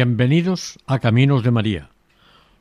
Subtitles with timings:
[0.00, 1.88] Bienvenidos a Caminos de María,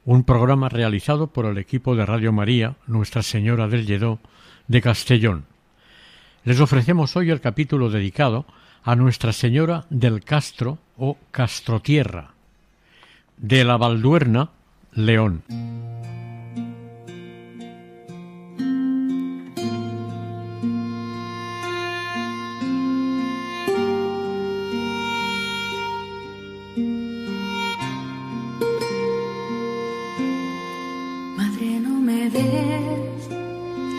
[0.05, 4.17] un programa realizado por el equipo de Radio María Nuestra Señora del Lledó
[4.67, 5.45] de Castellón.
[6.45, 8.47] Les ofrecemos hoy el capítulo dedicado
[8.81, 12.31] a Nuestra Señora del Castro o Castrotierra,
[13.38, 14.49] de la Valduerna,
[14.93, 15.43] León.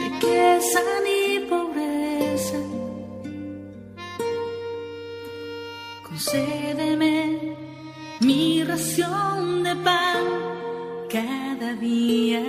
[0.04, 2.58] Riqueza ni pobreza.
[6.08, 7.56] Concédeme
[8.20, 10.24] mi ración de pan
[11.10, 12.42] cada día.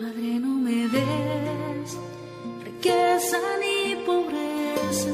[0.00, 1.98] Madre, no me des
[2.64, 5.12] riqueza ni pobreza.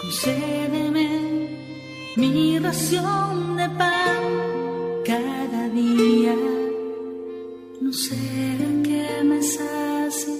[0.00, 1.08] Concédeme
[2.16, 4.51] mi ración de pan
[7.92, 10.34] No sea que me sacie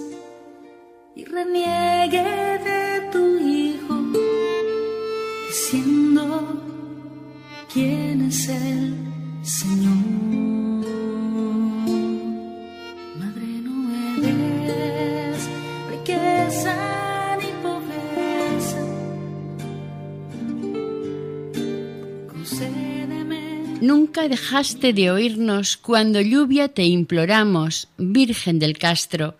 [1.14, 1.81] y reniegue
[24.32, 29.36] dejaste de oírnos cuando lluvia te imploramos, Virgen del Castro,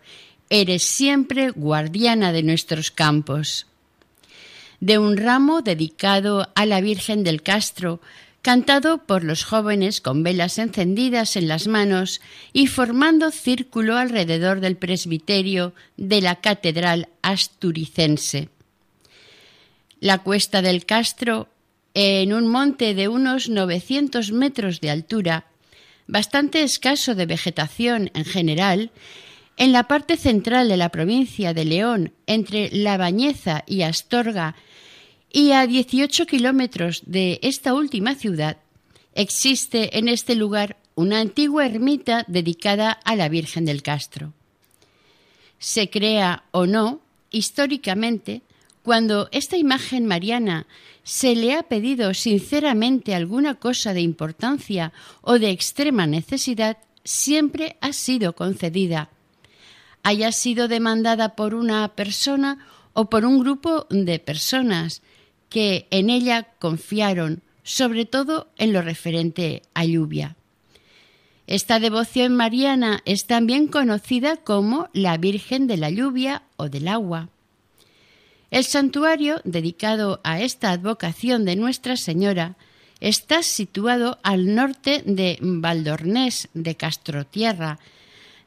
[0.51, 3.67] eres siempre guardiana de nuestros campos.
[4.81, 8.03] De un ramo dedicado a la Virgen del Castro,
[8.43, 12.21] cantado por los jóvenes con velas encendidas en las manos
[12.53, 18.51] y formando círculo alrededor del presbiterio de la Catedral Asturicense.
[20.01, 21.49] La cuesta del Castro,
[21.95, 25.47] en un monte de unos 900 metros de altura,
[26.07, 28.91] bastante escaso de vegetación en general,
[29.57, 34.57] en la parte central de la provincia de León, entre La Bañeza y Astorga,
[35.31, 38.59] y a 18 kilómetros de esta última ciudad,
[39.15, 44.33] existe en este lugar una antigua ermita dedicada a la Virgen del Castro.
[45.59, 47.01] Se crea o no,
[47.31, 48.43] históricamente,
[48.83, 50.67] cuando esta imagen mariana
[51.05, 57.93] se le ha pedido sinceramente alguna cosa de importancia o de extrema necesidad, siempre ha
[57.93, 59.11] sido concedida,
[60.03, 62.59] haya sido demandada por una persona
[62.93, 65.03] o por un grupo de personas
[65.49, 70.37] que en ella confiaron, sobre todo en lo referente a lluvia.
[71.47, 77.29] Esta devoción mariana es también conocida como la Virgen de la Lluvia o del Agua.
[78.53, 82.57] El santuario dedicado a esta advocación de Nuestra Señora
[83.01, 87.79] está situado al norte de Valdornés de Castrotierra,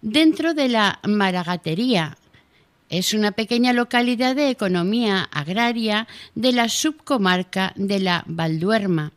[0.03, 2.19] dentro de la Maragatería.
[2.87, 9.11] Es una pequeña localidad de economía agraria de la subcomarca de la Valduerma.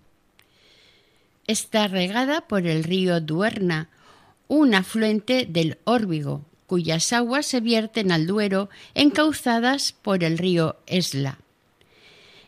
[1.47, 3.91] Está regada por el río Duerna,
[4.49, 11.39] un afluente del Órbigo, cuyas aguas se vierten al Duero encauzadas por el río Esla.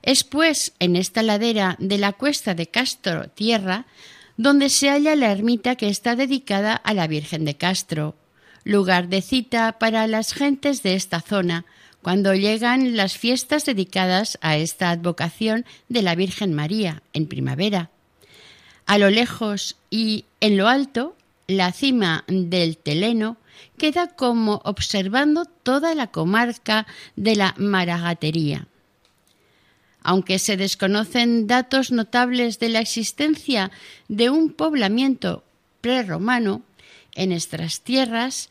[0.02, 3.86] Es pues en esta ladera de la cuesta de Castro Tierra
[4.36, 8.14] donde se halla la ermita que está dedicada a la Virgen de Castro,
[8.64, 11.64] lugar de cita para las gentes de esta zona
[12.02, 17.90] cuando llegan las fiestas dedicadas a esta advocación de la Virgen María en primavera.
[18.86, 21.16] A lo lejos y en lo alto,
[21.46, 23.36] la cima del Teleno
[23.78, 26.86] queda como observando toda la comarca
[27.16, 28.66] de la Maragatería.
[30.02, 33.70] Aunque se desconocen datos notables de la existencia
[34.08, 35.44] de un poblamiento
[35.80, 36.62] prerromano
[37.14, 38.48] en nuestras tierras,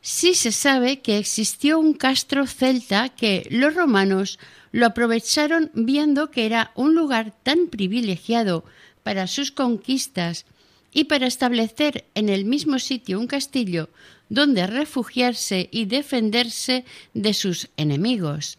[0.00, 4.38] sí se sabe que existió un castro celta que los romanos
[4.70, 8.64] lo aprovecharon viendo que era un lugar tan privilegiado
[9.02, 10.46] para sus conquistas
[10.92, 13.88] y para establecer en el mismo sitio un castillo
[14.32, 18.56] donde refugiarse y defenderse de sus enemigos,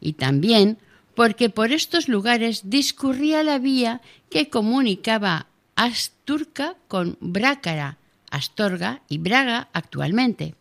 [0.00, 0.78] y también
[1.14, 5.46] porque por estos lugares discurría la vía que comunicaba
[5.76, 7.98] Asturca con Brácara,
[8.30, 10.56] Astorga y Braga actualmente.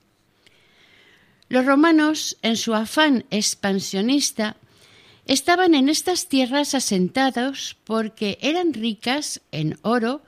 [1.49, 4.57] Los romanos, en su afán expansionista,
[5.25, 10.21] estaban en estas tierras asentados porque eran ricas en oro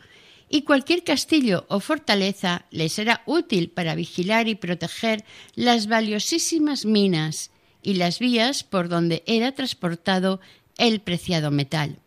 [0.53, 7.49] y cualquier castillo o fortaleza les era útil para vigilar y proteger las valiosísimas minas
[7.81, 10.39] y las vías por donde era transportado
[10.77, 11.97] el preciado metal.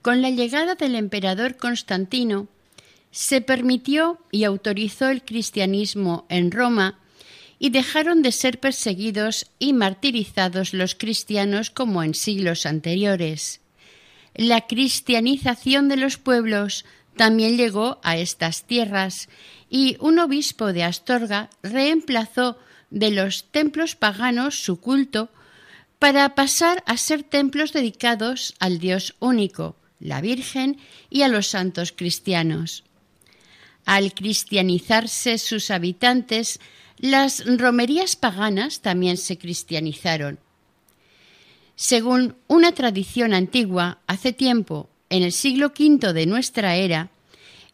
[0.00, 2.46] Con la llegada del emperador Constantino,
[3.10, 7.00] se permitió y autorizó el cristianismo en Roma
[7.58, 13.60] y dejaron de ser perseguidos y martirizados los cristianos como en siglos anteriores.
[14.36, 16.84] La cristianización de los pueblos
[17.16, 19.30] también llegó a estas tierras
[19.70, 22.58] y un obispo de Astorga reemplazó
[22.90, 25.30] de los templos paganos su culto
[25.98, 30.78] para pasar a ser templos dedicados al Dios único, la Virgen
[31.08, 32.84] y a los santos cristianos.
[33.86, 36.60] Al cristianizarse sus habitantes,
[36.98, 40.38] las romerías paganas también se cristianizaron.
[41.76, 47.10] Según una tradición antigua, hace tiempo, en el siglo V de nuestra era,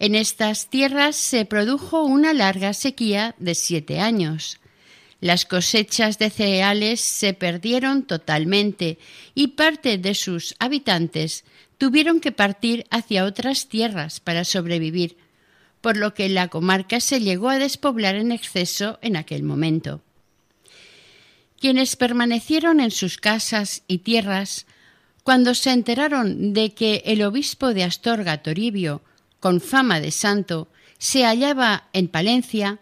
[0.00, 4.58] en estas tierras se produjo una larga sequía de siete años.
[5.20, 8.98] Las cosechas de cereales se perdieron totalmente
[9.36, 11.44] y parte de sus habitantes
[11.78, 15.16] tuvieron que partir hacia otras tierras para sobrevivir,
[15.80, 20.02] por lo que la comarca se llegó a despoblar en exceso en aquel momento.
[21.62, 24.66] Quienes permanecieron en sus casas y tierras,
[25.22, 29.00] cuando se enteraron de que el obispo de Astorga, Toribio,
[29.38, 30.66] con fama de santo,
[30.98, 32.80] se hallaba en Palencia,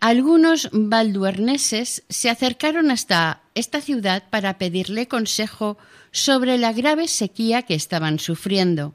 [0.00, 5.76] algunos valduerneses se acercaron hasta esta ciudad para pedirle consejo
[6.12, 8.94] sobre la grave sequía que estaban sufriendo.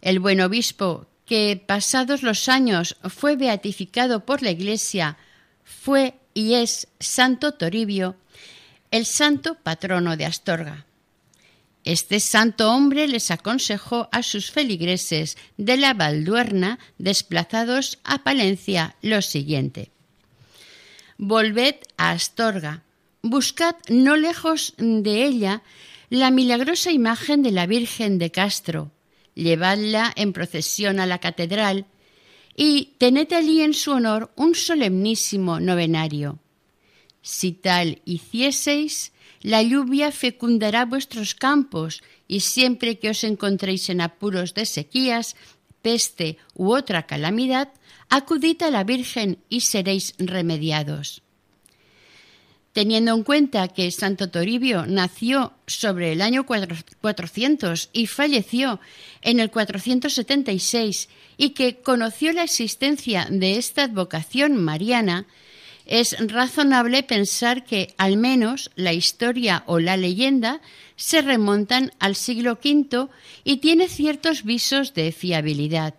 [0.00, 5.18] El buen obispo, que pasados los años fue beatificado por la Iglesia,
[5.62, 8.16] fue y es Santo Toribio,
[8.90, 10.86] el santo patrono de Astorga.
[11.84, 19.20] Este santo hombre les aconsejó a sus feligreses de la Valduerna desplazados a Palencia lo
[19.20, 19.90] siguiente.
[21.18, 22.82] Volved a Astorga,
[23.22, 25.62] buscad no lejos de ella
[26.08, 28.92] la milagrosa imagen de la Virgen de Castro,
[29.34, 31.86] llevadla en procesión a la catedral
[32.56, 36.38] y tened allí en su honor un solemnísimo novenario.
[37.22, 44.54] Si tal hicieseis, la lluvia fecundará vuestros campos y siempre que os encontréis en apuros
[44.54, 45.36] de sequías,
[45.82, 47.72] peste u otra calamidad,
[48.08, 51.22] acudid a la Virgen y seréis remediados.
[52.72, 58.80] Teniendo en cuenta que Santo Toribio nació sobre el año 400 y falleció
[59.20, 65.26] en el 476 y que conoció la existencia de esta advocación mariana,
[65.84, 70.62] es razonable pensar que al menos la historia o la leyenda
[70.96, 73.08] se remontan al siglo V
[73.44, 75.94] y tiene ciertos visos de fiabilidad.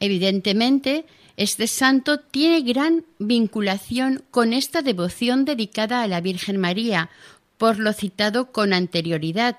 [0.00, 1.04] Evidentemente,
[1.36, 7.10] este santo tiene gran vinculación con esta devoción dedicada a la Virgen María,
[7.58, 9.58] por lo citado con anterioridad,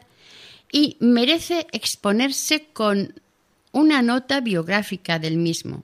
[0.71, 3.13] y merece exponerse con
[3.71, 5.83] una nota biográfica del mismo,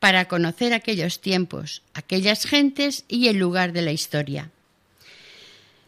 [0.00, 4.50] para conocer aquellos tiempos, aquellas gentes y el lugar de la historia.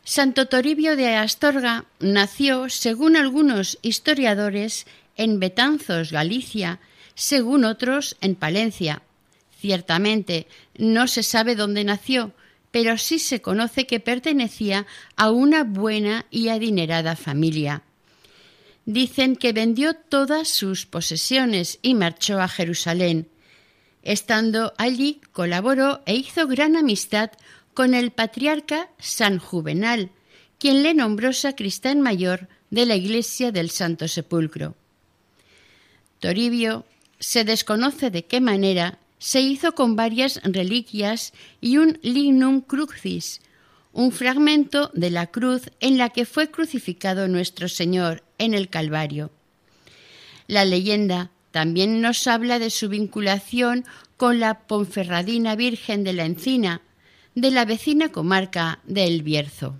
[0.04, 4.86] Santo Toribio de Astorga nació, según algunos historiadores,
[5.16, 6.78] en Betanzos, Galicia,
[7.16, 9.02] según otros en Palencia,
[9.58, 10.46] Ciertamente,
[10.76, 12.32] no se sabe dónde nació,
[12.70, 14.86] pero sí se conoce que pertenecía
[15.16, 17.82] a una buena y adinerada familia.
[18.84, 23.28] Dicen que vendió todas sus posesiones y marchó a Jerusalén.
[24.02, 27.30] Estando allí, colaboró e hizo gran amistad
[27.74, 30.10] con el patriarca San Juvenal,
[30.58, 34.76] quien le nombró sacristán mayor de la iglesia del Santo Sepulcro.
[36.20, 36.84] Toribio
[37.18, 43.40] se desconoce de qué manera se hizo con varias reliquias y un lignum crucis,
[43.92, 49.30] un fragmento de la cruz en la que fue crucificado nuestro Señor en el Calvario.
[50.46, 53.84] La leyenda también nos habla de su vinculación
[54.16, 56.82] con la Ponferradina Virgen de la Encina,
[57.34, 59.76] de la vecina comarca de El Bierzo.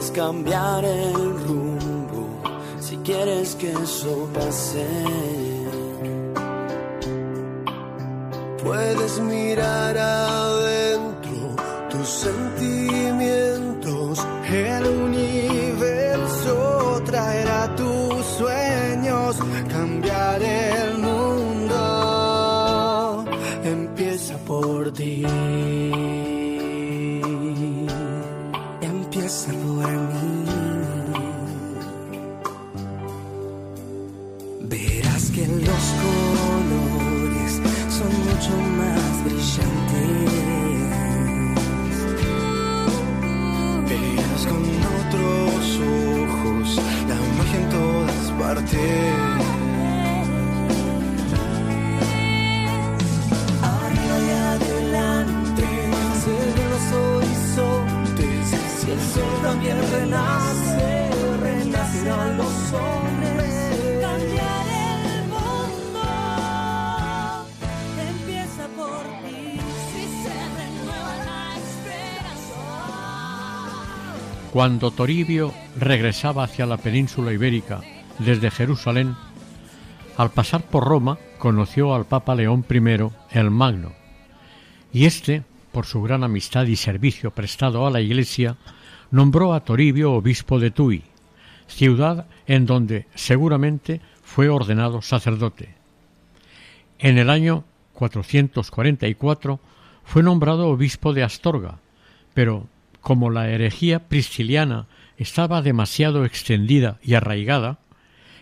[0.00, 1.12] Puedes cambiar el
[1.46, 2.26] rumbo
[2.80, 4.86] si quieres que eso pase.
[8.64, 11.54] Puedes mirar adentro
[11.90, 14.26] tus sentimientos.
[14.50, 15.39] El universo
[74.52, 77.82] Cuando Toribio regresaba hacia la península ibérica
[78.18, 79.14] desde Jerusalén,
[80.16, 83.92] al pasar por Roma conoció al Papa León I el Magno,
[84.92, 88.56] y éste, por su gran amistad y servicio prestado a la Iglesia,
[89.12, 91.04] nombró a Toribio obispo de Tui,
[91.68, 95.76] ciudad en donde seguramente fue ordenado sacerdote.
[96.98, 99.60] En el año 444
[100.02, 101.78] fue nombrado obispo de Astorga,
[102.34, 102.66] pero
[103.00, 107.78] como la herejía prisciliana estaba demasiado extendida y arraigada,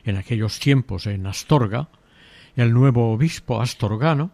[0.04, 1.88] en aquellos tiempos en Astorga,
[2.56, 4.30] el nuevo obispo astorgano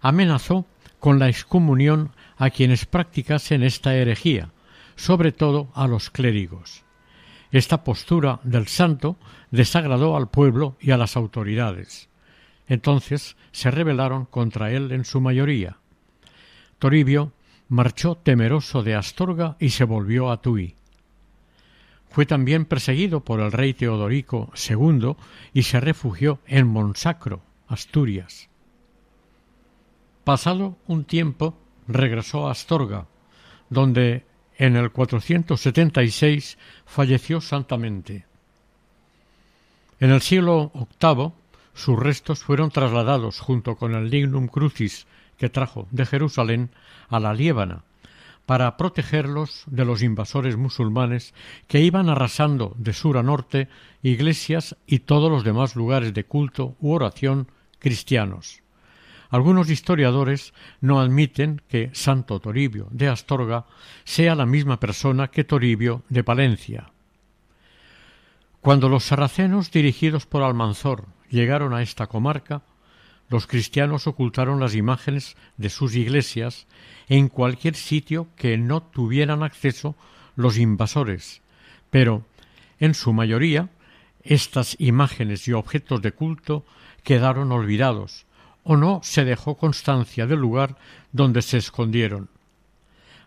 [0.00, 0.66] amenazó
[0.98, 4.50] con la excomunión a quienes practicasen esta herejía,
[4.96, 6.84] sobre todo a los clérigos.
[7.50, 9.16] Esta postura del santo
[9.50, 12.08] desagradó al pueblo y a las autoridades.
[12.66, 15.78] Entonces se rebelaron contra él en su mayoría.
[16.78, 17.32] Toribio
[17.68, 20.74] marchó temeroso de Astorga y se volvió a Tui.
[22.10, 25.14] Fue también perseguido por el rey Teodorico II
[25.52, 28.48] y se refugió en Monsacro, Asturias.
[30.24, 33.06] Pasado un tiempo regresó a Astorga,
[33.68, 34.24] donde
[34.56, 38.26] en el 476 falleció santamente.
[40.00, 41.32] En el siglo VIII
[41.74, 45.06] sus restos fueron trasladados junto con el dignum crucis
[45.38, 46.70] que trajo de Jerusalén
[47.08, 47.84] a la Liébana
[48.48, 51.34] para protegerlos de los invasores musulmanes
[51.66, 53.68] que iban arrasando de sur a norte
[54.02, 58.62] iglesias y todos los demás lugares de culto u oración cristianos.
[59.28, 63.66] Algunos historiadores no admiten que Santo Toribio de Astorga
[64.04, 66.90] sea la misma persona que Toribio de Palencia.
[68.62, 72.62] Cuando los sarracenos dirigidos por Almanzor llegaron a esta comarca,
[73.28, 76.66] los cristianos ocultaron las imágenes de sus iglesias
[77.08, 79.96] en cualquier sitio que no tuvieran acceso
[80.34, 81.42] los invasores,
[81.90, 82.24] pero
[82.78, 83.68] en su mayoría
[84.22, 86.64] estas imágenes y objetos de culto
[87.02, 88.26] quedaron olvidados
[88.64, 90.76] o no se dejó constancia del lugar
[91.12, 92.28] donde se escondieron.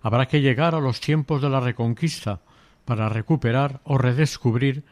[0.01, 2.41] Habrá que llegar a los tiempos de la Reconquista
[2.86, 4.84] para recuperar o redescubrir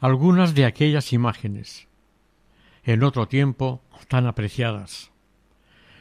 [0.00, 1.88] algunas de aquellas imágenes
[2.84, 5.10] en otro tiempo tan apreciadas.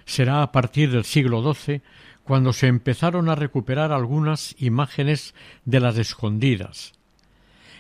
[0.06, 1.82] Será a partir del siglo XII
[2.24, 5.34] cuando se empezaron a recuperar algunas imágenes
[5.66, 6.94] de las escondidas.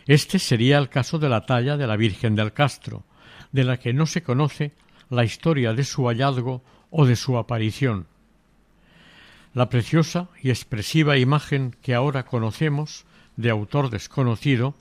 [0.05, 3.03] Este sería el caso de la talla de la Virgen del Castro,
[3.51, 4.73] de la que no se conoce
[5.09, 8.07] la historia de su hallazgo o de su aparición.
[9.53, 13.05] La preciosa y expresiva imagen que ahora conocemos,
[13.35, 14.75] de autor desconocido,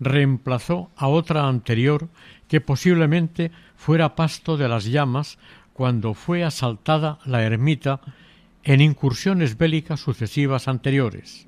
[0.00, 2.08] reemplazó a otra anterior
[2.48, 5.38] que posiblemente fuera pasto de las llamas
[5.72, 8.00] cuando fue asaltada la ermita
[8.64, 11.46] en incursiones bélicas sucesivas anteriores.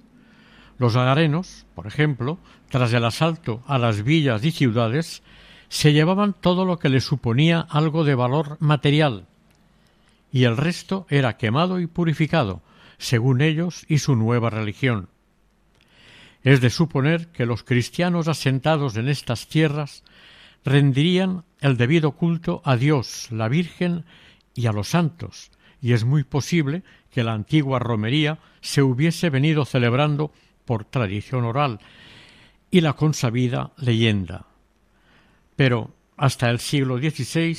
[0.79, 5.23] Los agarenos, por ejemplo, tras el asalto a las villas y ciudades,
[5.69, 9.27] se llevaban todo lo que les suponía algo de valor material,
[10.33, 12.63] y el resto era quemado y purificado,
[12.99, 15.09] según ellos y su nueva religión.
[16.45, 20.05] Es de suponer que los cristianos asentados en estas tierras
[20.63, 24.05] rendirían el debido culto a Dios, la Virgen
[24.55, 29.65] y a los santos, y es muy posible que la antigua romería se hubiese venido
[29.65, 30.33] celebrando
[30.67, 31.81] por tradición oral
[32.71, 34.47] y la consabida leyenda.
[35.57, 37.57] Pero hasta el siglo XVI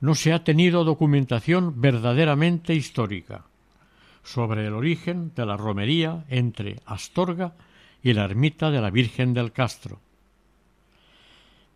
[0.00, 3.44] no se ha tenido documentación verdaderamente histórica
[4.24, 7.54] sobre el origen de la romería entre Astorga
[8.02, 10.00] y la ermita de la Virgen del Castro.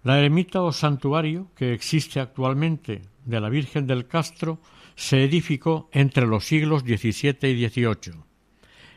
[0.03, 4.59] La ermita o santuario que existe actualmente de la Virgen del Castro
[4.95, 8.15] se edificó entre los siglos XVII y XVIII.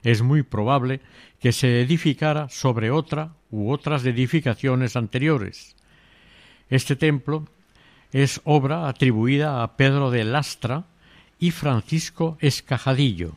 [0.04, 1.02] Es muy probable
[1.40, 5.76] que se edificara sobre otra u otras edificaciones anteriores.
[6.70, 7.48] Este templo
[8.12, 10.86] es obra atribuida a Pedro de Lastra
[11.40, 13.34] y Francisco Escajadillo.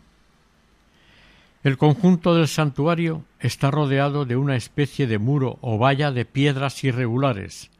[1.62, 6.82] El conjunto del santuario está rodeado de una especie de muro o valla de piedras
[6.82, 7.70] irregulares.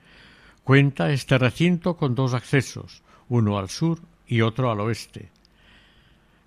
[0.62, 5.30] Cuenta este recinto con dos accesos, uno al sur y otro al oeste.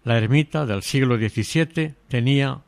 [0.06, 2.62] La ermita del siglo XVII tenía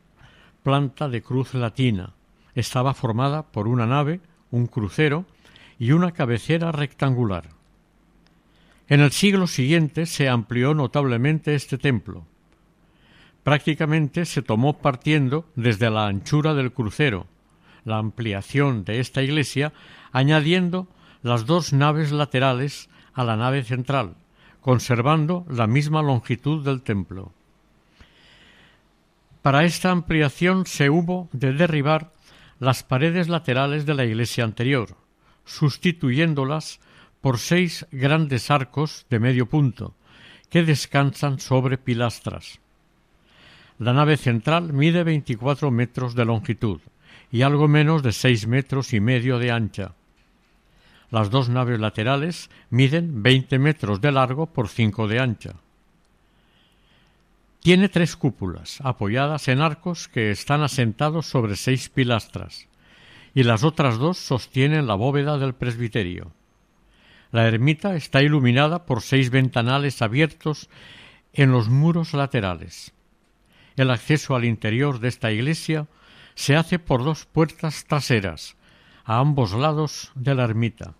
[0.62, 2.12] planta de cruz latina.
[2.54, 4.20] Estaba formada por una nave,
[4.50, 5.24] un crucero
[5.78, 7.44] y una cabecera rectangular.
[8.86, 12.26] En el siglo siguiente se amplió notablemente este templo.
[13.48, 17.26] Prácticamente se tomó partiendo desde la anchura del crucero,
[17.82, 19.72] la ampliación de esta iglesia,
[20.12, 20.86] añadiendo
[21.22, 24.16] las dos naves laterales a la nave central,
[24.60, 27.32] conservando la misma longitud del templo.
[29.40, 32.12] Para esta ampliación se hubo de derribar
[32.60, 34.94] las paredes laterales de la iglesia anterior,
[35.46, 36.80] sustituyéndolas
[37.22, 39.94] por seis grandes arcos de medio punto,
[40.50, 42.60] que descansan sobre pilastras.
[43.78, 46.80] La nave central mide 24 metros de longitud
[47.30, 49.92] y algo menos de seis metros y medio de ancha.
[51.10, 55.54] Las dos naves laterales miden 20 metros de largo por cinco de ancha.
[57.60, 62.68] Tiene tres cúpulas, apoyadas en arcos que están asentados sobre seis pilastras,
[63.34, 66.32] y las otras dos sostienen la bóveda del presbiterio.
[67.30, 70.68] La ermita está iluminada por seis ventanales abiertos
[71.32, 72.92] en los muros laterales.
[73.78, 75.86] El acceso al interior de esta iglesia
[76.34, 78.56] se hace por dos puertas traseras,
[79.04, 80.94] a ambos lados de la ermita.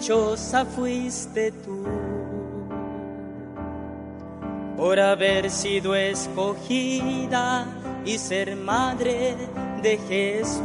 [0.00, 1.84] Dichosa fuiste tú
[4.78, 7.66] por haber sido escogida
[8.06, 9.36] y ser madre
[9.82, 10.62] de Jesús.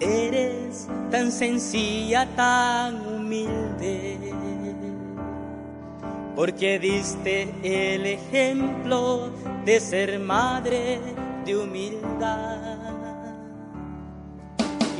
[0.00, 4.18] Eres tan sencilla, tan humilde,
[6.34, 9.30] porque diste el ejemplo
[9.64, 10.98] de ser madre
[11.46, 12.57] de humildad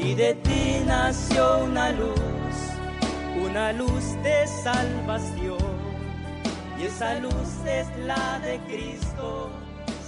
[0.09, 2.16] y de ti nació una luz,
[3.44, 5.59] una luz de salvación,
[6.81, 9.51] y esa luz es la de Cristo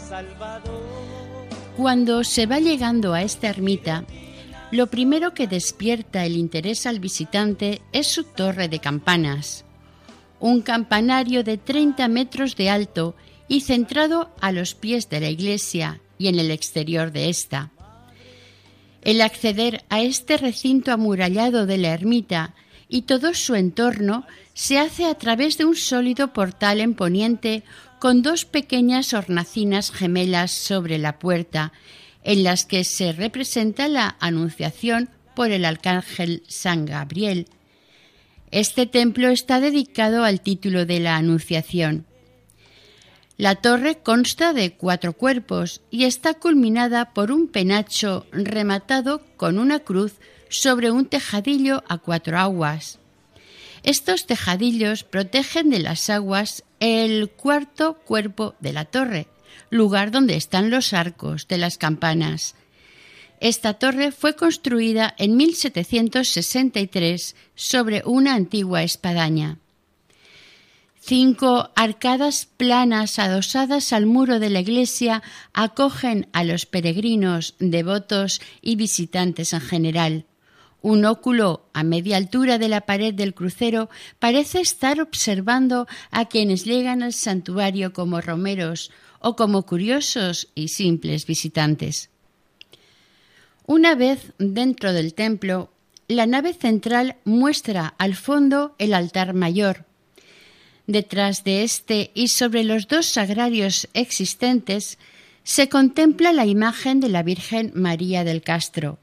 [0.08, 0.80] Salvador.
[1.76, 4.04] Cuando se va llegando a esta ermita,
[4.70, 9.66] lo primero que despierta el interés al visitante es su torre de campanas,
[10.38, 13.16] un campanario de 30 metros de alto
[13.48, 17.70] y centrado a los pies de la iglesia y en el exterior de esta.
[19.02, 22.54] El acceder a este recinto amurallado de la ermita
[22.88, 27.62] y todo su entorno se hace a través de un sólido portal en poniente
[27.98, 31.72] con dos pequeñas hornacinas gemelas sobre la puerta,
[32.24, 37.46] en las que se representa la Anunciación por el Arcángel San Gabriel.
[38.50, 42.06] Este templo está dedicado al título de la Anunciación.
[43.40, 49.78] La torre consta de cuatro cuerpos y está culminada por un penacho rematado con una
[49.78, 50.12] cruz
[50.50, 52.98] sobre un tejadillo a cuatro aguas.
[53.82, 59.26] Estos tejadillos protegen de las aguas el cuarto cuerpo de la torre,
[59.70, 62.56] lugar donde están los arcos de las campanas.
[63.40, 69.56] Esta torre fue construida en 1763 sobre una antigua espadaña.
[71.10, 78.76] Cinco arcadas planas adosadas al muro de la iglesia acogen a los peregrinos, devotos y
[78.76, 80.26] visitantes en general.
[80.82, 86.64] Un óculo a media altura de la pared del crucero parece estar observando a quienes
[86.64, 92.10] llegan al santuario como romeros o como curiosos y simples visitantes.
[93.66, 95.72] Una vez dentro del templo,
[96.06, 99.89] la nave central muestra al fondo el altar mayor,
[100.90, 104.98] Detrás de este y sobre los dos sagrarios existentes
[105.44, 108.98] se contempla la imagen de la Virgen María del Castro.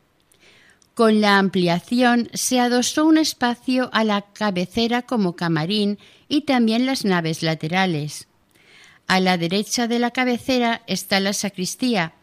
[0.95, 5.97] Con la ampliación se adosó un espacio a la cabecera como camarín
[6.27, 8.27] y también las naves laterales.
[9.07, 12.15] A la derecha de la cabecera está la sacristía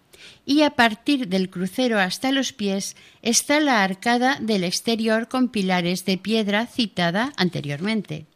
[0.44, 6.05] y a partir del crucero hasta los pies está la arcada del exterior con pilares
[6.05, 8.27] de piedra citada anteriormente.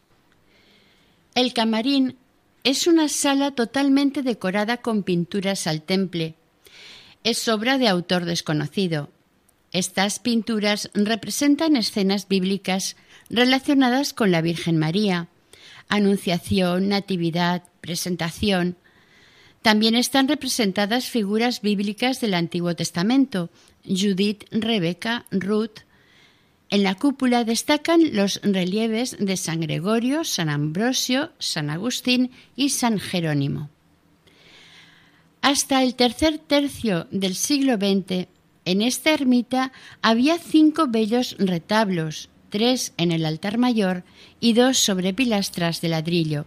[1.39, 2.17] El camarín
[2.65, 6.35] es una sala totalmente decorada con pinturas al temple.
[7.23, 9.09] Es obra de autor desconocido.
[9.71, 12.97] Estas pinturas representan escenas bíblicas
[13.31, 15.29] relacionadas con la Virgen María,
[15.89, 18.77] Anunciación, Natividad, Presentación.
[19.63, 23.49] También están representadas figuras bíblicas del Antiguo Testamento,
[23.85, 25.83] Judith, Rebeca, Ruth.
[26.71, 32.99] En la cúpula destacan los relieves de San Gregorio, San Ambrosio, San Agustín y San
[32.99, 33.71] Jerónimo.
[35.41, 38.27] Hasta el tercer tercio del siglo XX,
[38.67, 44.05] en esta ermita había cinco bellos retablos, tres en el altar mayor
[44.41, 46.45] y dos sobre pilastras de ladrillo.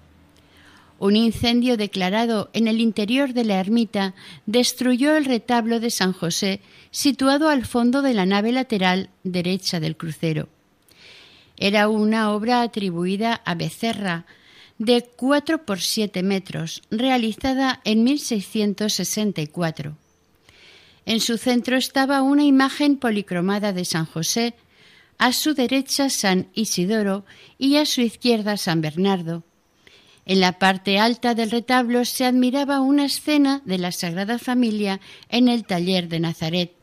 [1.02, 4.14] Un incendio declarado en el interior de la ermita
[4.46, 6.62] destruyó el retablo de San José
[6.92, 10.48] situado al fondo de la nave lateral derecha del crucero.
[11.58, 14.28] Era una obra atribuida a Becerra,
[14.78, 19.98] de 4 por 7 metros, realizada en 1664.
[21.08, 24.54] En su centro estaba una imagen policromada de San José,
[25.18, 27.26] a su derecha San Isidoro
[27.58, 29.44] y a su izquierda San Bernardo.
[30.26, 35.48] En la parte alta del retablo se admiraba una escena de la Sagrada Familia en
[35.48, 36.74] el taller de Nazaret.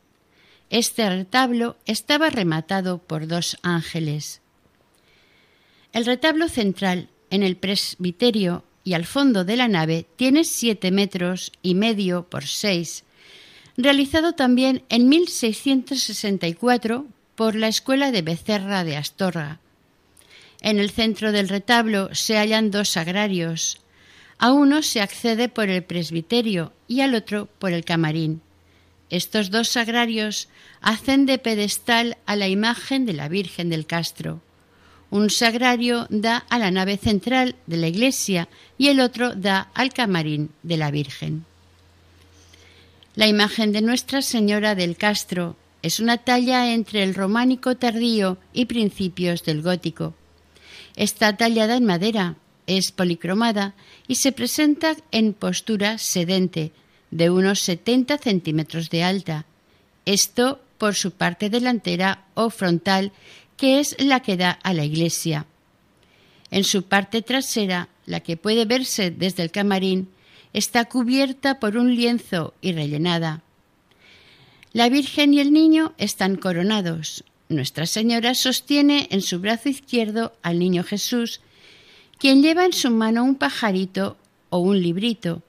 [0.69, 4.41] Este retablo estaba rematado por dos ángeles.
[5.93, 11.51] El retablo central, en el presbiterio y al fondo de la nave, tiene siete metros
[11.63, 13.03] y medio por seis,
[13.77, 19.59] realizado también en 1664 por la Escuela de Becerra de Astorga.
[20.61, 23.79] En el centro del retablo se hallan dos sagrarios.
[24.37, 28.41] A uno se accede por el presbiterio y al otro por el camarín.
[29.09, 30.49] Estos dos sagrarios
[30.81, 34.41] hacen de pedestal a la imagen de la Virgen del Castro.
[35.09, 39.91] Un sagrario da a la nave central de la iglesia y el otro da al
[39.91, 41.45] camarín de la Virgen.
[43.15, 48.65] La imagen de Nuestra Señora del Castro es una talla entre el románico tardío y
[48.65, 50.13] principios del gótico.
[50.99, 52.35] Está tallada en madera,
[52.67, 53.73] es policromada
[54.05, 56.73] y se presenta en postura sedente,
[57.09, 59.45] de unos 70 centímetros de alta.
[60.05, 63.13] Esto por su parte delantera o frontal,
[63.55, 65.45] que es la que da a la iglesia.
[66.51, 70.09] En su parte trasera, la que puede verse desde el camarín,
[70.51, 73.41] está cubierta por un lienzo y rellenada.
[74.73, 77.23] La Virgen y el Niño están coronados.
[77.51, 81.41] Nuestra Señora sostiene en su brazo izquierdo al Niño Jesús,
[82.19, 84.17] quien lleva en su mano un pajarito
[84.51, 85.41] o un librito.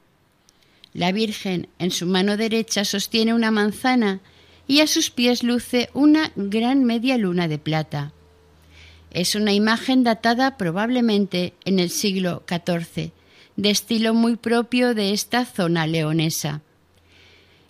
[0.95, 4.21] La Virgen en su mano derecha sostiene una manzana
[4.67, 8.15] y a sus pies luce una gran media luna de plata.
[9.11, 13.13] Es una imagen datada probablemente en el siglo XIV,
[13.57, 16.63] de estilo muy propio de esta zona leonesa.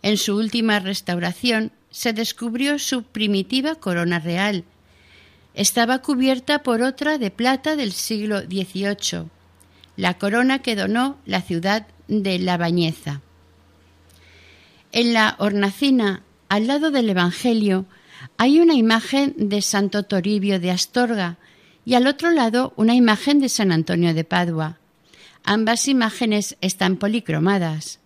[0.02, 4.64] En su última restauración se descubrió su primitiva corona real.
[5.54, 9.28] Estaba cubierta por otra de plata del siglo XVIII,
[9.96, 13.20] la corona que donó la ciudad de La Bañeza.
[14.92, 17.86] En la hornacina, al lado del Evangelio,
[18.36, 21.38] hay una imagen de Santo Toribio de Astorga
[21.84, 24.78] y al otro lado una imagen de San Antonio de Padua.
[25.44, 27.99] Ambas imágenes están policromadas.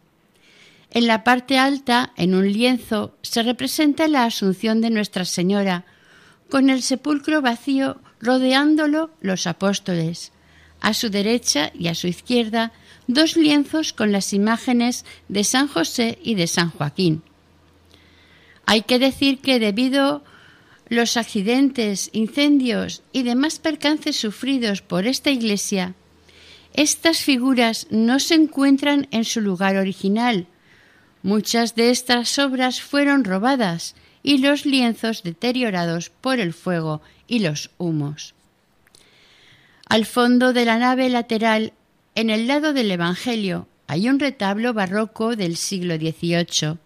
[0.95, 5.85] En la parte alta, en un lienzo, se representa la Asunción de Nuestra Señora,
[6.49, 10.31] con el sepulcro vacío rodeándolo los apóstoles.
[10.81, 12.73] A su derecha y a su izquierda,
[13.09, 17.23] dos lienzos con las imágenes de San José y de San Joaquín.
[18.65, 20.23] Hay que decir que debido
[20.89, 25.97] los accidentes, incendios y demás percances sufridos por esta iglesia,
[26.73, 30.47] estas figuras no se encuentran en su lugar original,
[31.25, 37.71] Muchas de estas obras fueron robadas y los lienzos deteriorados por el fuego y los
[37.79, 38.35] humos.
[39.89, 41.73] Al fondo de la nave lateral,
[42.15, 46.77] en el lado del Evangelio, hay un retablo barroco del siglo XVIII,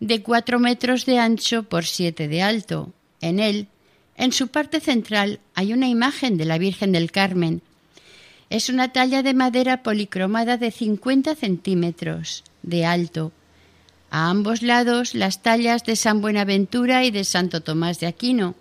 [0.00, 2.92] de cuatro metros de ancho por siete de alto.
[3.20, 3.68] En él,
[4.16, 7.62] en su parte central, hay una imagen de la Virgen del Carmen.
[8.48, 13.30] Es una talla de madera policromada de 50 centímetros de alto.
[14.10, 18.56] A ambos lados las tallas de San Buenaventura y de Santo Tomás de Aquino.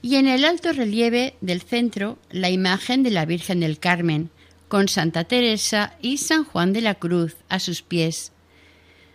[0.00, 4.30] Y en el alto relieve del centro la imagen de la Virgen del Carmen,
[4.68, 8.32] con Santa Teresa y San Juan de la Cruz a sus pies.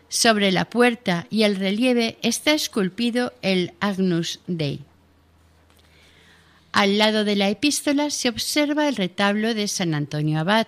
[0.08, 4.82] Sobre la puerta y el relieve está esculpido el Agnus Dei.
[6.72, 10.68] Al lado de la epístola se observa el retablo de San Antonio Abad.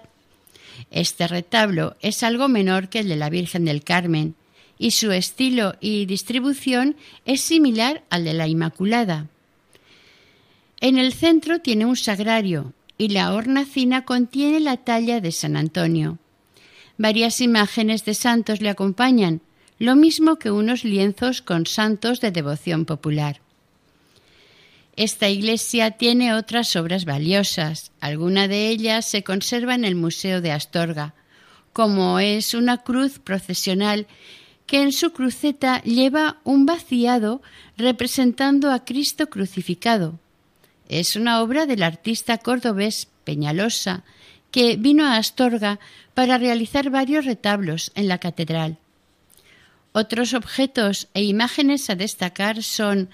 [0.89, 4.35] Este retablo es algo menor que el de la Virgen del Carmen
[4.77, 9.27] y su estilo y distribución es similar al de la Inmaculada.
[10.81, 16.17] En el centro tiene un sagrario y la hornacina contiene la talla de San Antonio.
[16.97, 19.41] Varias imágenes de santos le acompañan,
[19.79, 23.41] lo mismo que unos lienzos con santos de devoción popular.
[24.95, 27.91] Esta iglesia tiene otras obras valiosas.
[27.99, 31.13] Alguna de ellas se conserva en el Museo de Astorga,
[31.73, 34.07] como es una cruz procesional
[34.65, 37.41] que en su cruceta lleva un vaciado
[37.77, 40.19] representando a Cristo crucificado.
[40.89, 44.03] Es una obra del artista cordobés Peñalosa,
[44.51, 45.79] que vino a Astorga
[46.13, 48.77] para realizar varios retablos en la catedral.
[49.91, 53.09] Otros objetos e imágenes a destacar son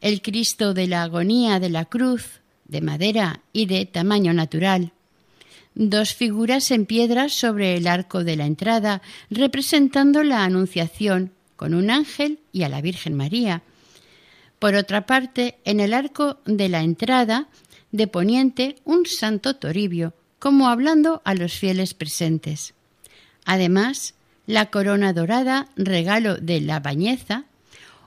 [0.00, 4.92] el Cristo de la agonía de la cruz, de madera y de tamaño natural,
[5.74, 11.90] dos figuras en piedra sobre el arco de la entrada, representando la Anunciación con un
[11.90, 13.62] ángel y a la Virgen María.
[14.58, 17.48] Por otra parte, en el arco de la entrada
[17.90, 22.74] de poniente, un santo toribio, como hablando a los fieles presentes.
[23.44, 24.14] Además,
[24.46, 27.44] la corona dorada, regalo de la bañeza,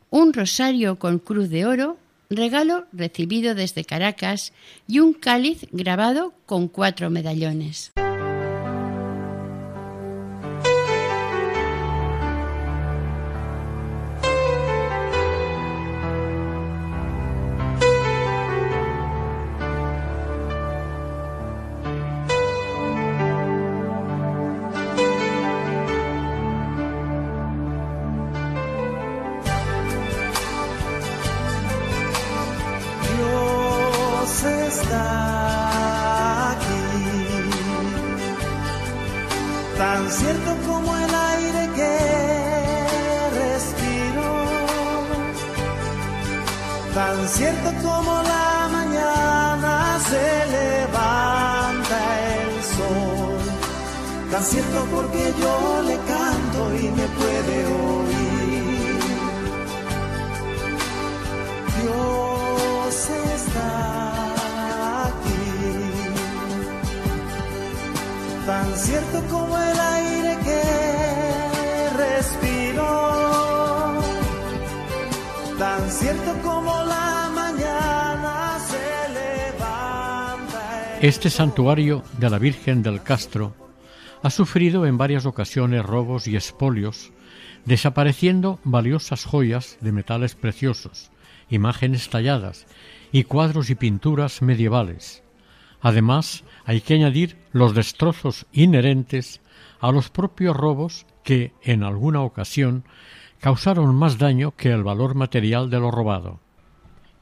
[0.10, 1.98] un rosario con cruz de oro,
[2.30, 4.54] regalo recibido desde Caracas,
[4.88, 7.94] y un cáliz grabado con cuatro medallones.
[81.06, 83.54] Este santuario de la Virgen del Castro
[84.24, 87.12] ha sufrido en varias ocasiones robos y expolios,
[87.64, 91.12] desapareciendo valiosas joyas de metales preciosos,
[91.48, 92.66] imágenes talladas
[93.12, 95.22] y cuadros y pinturas medievales.
[95.80, 99.42] Además, hay que añadir los destrozos inherentes
[99.80, 102.84] a los propios robos que, en alguna ocasión,
[103.40, 106.40] causaron más daño que el valor material de lo robado.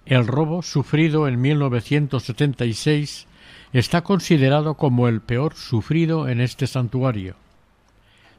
[0.05, 3.27] El robo sufrido en 1976
[3.73, 7.35] está considerado como el peor sufrido en este santuario.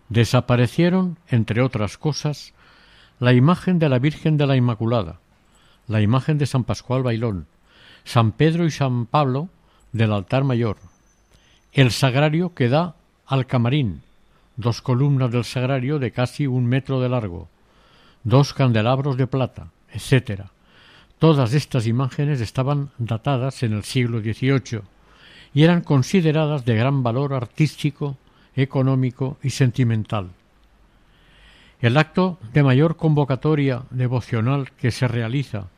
[0.09, 2.55] Desaparecieron, entre otras cosas,
[3.19, 5.19] la imagen de la Virgen de la Inmaculada,
[5.89, 7.47] la imagen de San Pascual Bailón,
[8.05, 9.49] San Pedro y San Pablo
[9.93, 10.77] del altar mayor,
[11.73, 12.95] el sagrario que da
[13.27, 14.03] al camarín,
[14.57, 17.49] dos columnas del sagrario de casi un metro de largo,
[18.23, 20.43] dos candelabros de plata, etc.
[21.19, 24.94] Todas estas imágenes estaban datadas en el siglo XVIII
[25.55, 28.19] y eran consideradas de gran valor artístico,
[28.57, 30.31] económico y sentimental.
[31.81, 35.69] El acto de mayor convocatoria devocional que se realiza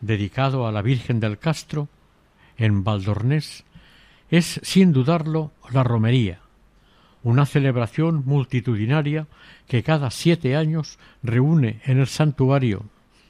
[0.00, 1.88] dedicado a la Virgen del Castro
[2.56, 3.64] en Valdornés
[4.30, 6.40] es, sin dudarlo, la romería,
[7.22, 9.26] una celebración multitudinaria
[9.66, 12.84] que cada siete años reúne en el santuario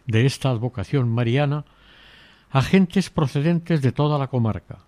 [0.06, 1.64] de esta advocación mariana
[2.50, 4.78] a gentes procedentes de toda la comarca.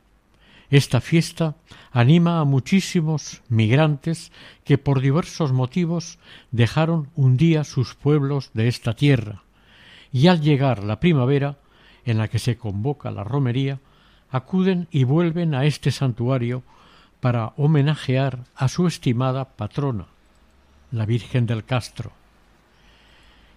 [0.71, 1.57] Esta fiesta
[1.93, 4.33] anima a muchísimos migrantes
[4.65, 6.19] que por diversos motivos
[6.51, 9.43] dejaron un día sus pueblos de esta tierra
[10.13, 11.57] y al llegar la primavera
[12.05, 13.81] en la que se convoca la romería,
[14.31, 16.63] acuden y vuelven a este santuario
[17.21, 20.07] para homenajear a su estimada patrona,
[20.91, 22.13] la Virgen del Castro.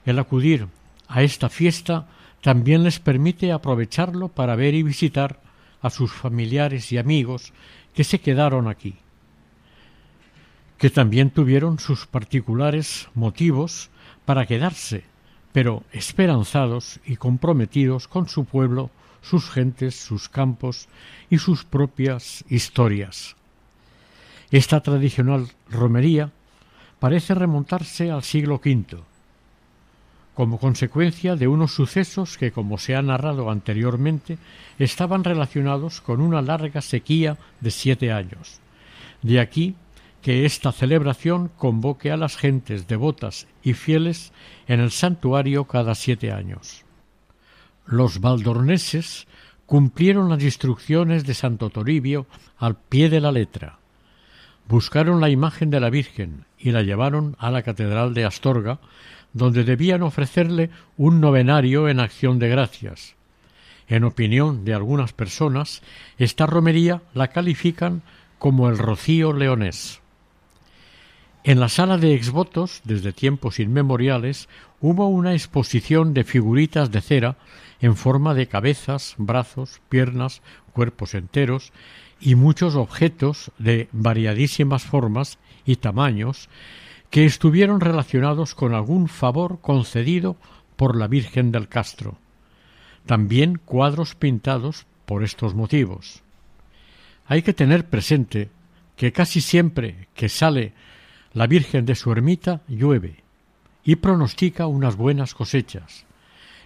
[0.06, 0.68] El acudir
[1.08, 2.08] a esta fiesta
[2.42, 5.40] también les permite aprovecharlo para ver y visitar
[5.82, 7.54] a sus familiares y amigos
[7.94, 8.96] que se quedaron aquí,
[10.78, 13.90] que también tuvieron sus particulares motivos
[14.26, 15.04] para quedarse,
[15.52, 18.90] pero esperanzados y comprometidos con su pueblo,
[19.22, 20.88] sus gentes, sus campos
[21.30, 23.36] y sus propias historias.
[24.50, 26.32] Esta tradicional romería
[27.00, 29.04] parece remontarse al siglo V,
[30.34, 34.38] como consecuencia de unos sucesos que, como se ha narrado anteriormente,
[34.80, 38.60] estaban relacionados con una larga sequía de siete años.
[39.22, 39.76] De aquí
[40.22, 44.32] que esta celebración convoque a las gentes devotas y fieles
[44.68, 46.86] en el santuario cada siete años.
[47.86, 49.28] Los valdorneses
[49.66, 53.80] cumplieron las instrucciones de Santo Toribio al pie de la letra.
[54.68, 58.80] Buscaron la imagen de la Virgen y la llevaron a la Catedral de Astorga,
[59.34, 63.16] donde debían ofrecerle un novenario en acción de gracias.
[63.88, 65.82] En opinión de algunas personas,
[66.18, 68.04] esta romería la califican
[68.40, 70.02] como el rocío leonés.
[71.44, 74.48] En la sala de exvotos, desde tiempos inmemoriales,
[74.80, 77.38] hubo una exposición de figuritas de cera
[77.80, 80.42] en forma de cabezas, brazos, piernas,
[80.72, 81.74] cuerpos enteros
[82.20, 86.48] y muchos objetos de variadísimas formas y tamaños
[87.12, 90.38] que estuvieron relacionados con algún favor concedido
[90.78, 92.18] por la Virgen del Castro.
[93.06, 96.24] También cuadros pintados por estos motivos.
[97.28, 98.50] Hay que tener presente
[98.96, 100.74] que casi siempre que sale
[101.34, 103.24] la Virgen de su ermita llueve
[103.84, 106.06] y pronostica unas buenas cosechas.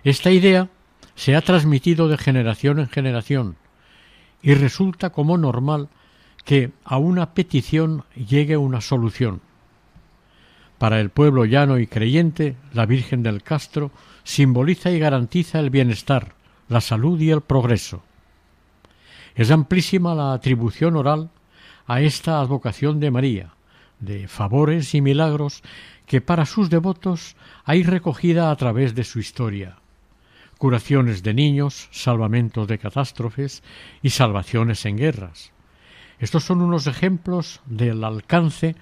[0.04, 0.70] Esta idea
[1.16, 3.56] se ha transmitido de generación en generación
[4.44, 5.90] y resulta como normal
[6.44, 9.42] que a una petición llegue una solución.
[10.78, 13.92] Para el pueblo llano y creyente, la Virgen del Castro
[14.24, 16.36] simboliza y garantiza el bienestar,
[16.68, 18.04] la salud y el progreso.
[19.36, 21.30] Es amplísima la atribución oral
[21.88, 23.54] a esta advocación de María,
[24.00, 25.64] de favores y milagros
[26.06, 29.78] que para sus devotos hay recogida a través de su historia.
[30.58, 33.64] Curaciones de niños, salvamentos de catástrofes
[34.02, 35.52] y salvaciones en guerras.
[36.20, 38.76] Estos son unos ejemplos del alcance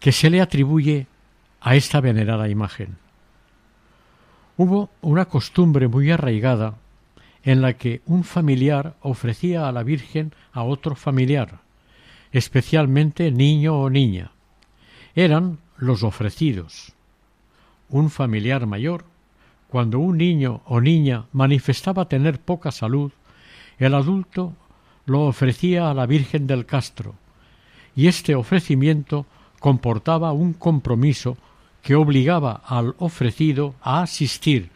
[0.00, 1.06] que se le atribuye
[1.60, 2.96] a esta venerada imagen.
[4.56, 6.74] Hubo una costumbre muy arraigada
[7.42, 11.60] en la que un familiar ofrecía a la Virgen a otro familiar,
[12.32, 14.32] especialmente niño o niña.
[15.14, 16.92] Eran los ofrecidos.
[17.88, 19.04] Un familiar mayor,
[19.68, 23.12] cuando un niño o niña manifestaba tener poca salud,
[23.78, 24.54] el adulto
[25.04, 27.14] lo ofrecía a la Virgen del Castro,
[27.94, 29.26] y este ofrecimiento
[29.60, 31.36] comportaba un compromiso
[31.82, 34.70] que obligaba al ofrecido a asistir,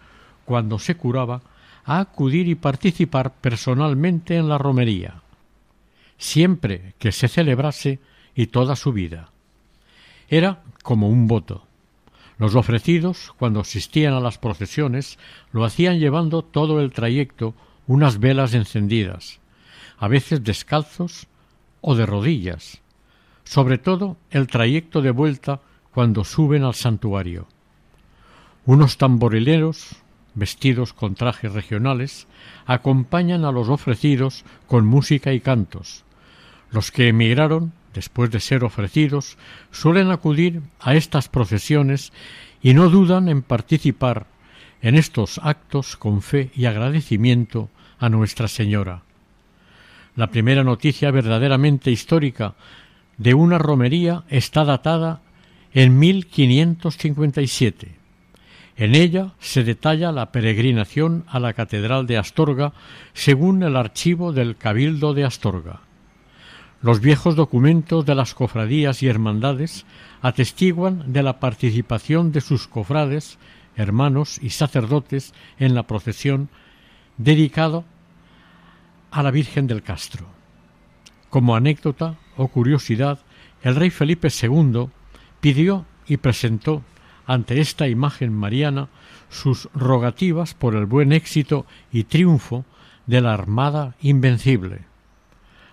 [0.44, 1.42] cuando se curaba,
[1.84, 5.22] a acudir y participar personalmente en la romería
[6.20, 7.98] siempre que se celebrase
[8.36, 9.30] y toda su vida.
[10.28, 11.66] Era como un voto.
[12.38, 15.18] Los ofrecidos, cuando asistían a las procesiones,
[15.50, 17.54] lo hacían llevando todo el trayecto
[17.86, 19.40] unas velas encendidas,
[19.98, 21.26] a veces descalzos
[21.80, 22.80] o de rodillas,
[23.44, 25.60] sobre todo el trayecto de vuelta
[25.92, 27.48] cuando suben al santuario.
[28.66, 29.96] Unos tamborileros,
[30.34, 32.28] vestidos con trajes regionales,
[32.66, 36.04] acompañan a los ofrecidos con música y cantos,
[36.70, 39.36] los que emigraron, después de ser ofrecidos,
[39.72, 42.12] suelen acudir a estas procesiones
[42.62, 44.26] y no dudan en participar
[44.82, 49.02] en estos actos con fe y agradecimiento a Nuestra Señora.
[50.16, 52.54] La primera noticia verdaderamente histórica
[53.20, 55.20] de una romería está datada
[55.74, 57.94] en 1557.
[58.78, 62.72] En ella se detalla la peregrinación a la Catedral de Astorga
[63.12, 65.80] según el archivo del Cabildo de Astorga.
[66.80, 69.84] Los viejos documentos de las cofradías y hermandades
[70.22, 73.38] atestiguan de la participación de sus cofrades,
[73.76, 76.48] hermanos y sacerdotes en la procesión
[77.18, 77.84] dedicado
[79.10, 80.24] a la Virgen del Castro.
[81.28, 83.18] Como anécdota o curiosidad,
[83.62, 84.88] el rey Felipe II
[85.42, 86.82] pidió y presentó
[87.26, 88.88] ante esta imagen mariana
[89.28, 92.64] sus rogativas por el buen éxito y triunfo
[93.06, 94.86] de la Armada Invencible.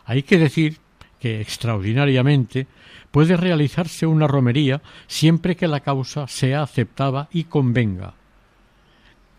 [0.03, 0.79] Hay que decir
[1.21, 2.67] que extraordinariamente
[3.11, 8.13] puede realizarse una romería siempre que la causa sea aceptada y convenga.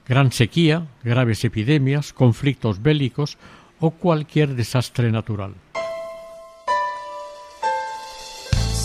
[0.07, 3.37] Gran sequía, graves epidemias, conflictos bélicos
[3.81, 5.53] o cualquier desastre natural.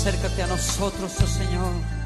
[0.05, 2.02] Acércate a nosotros, oh Señor.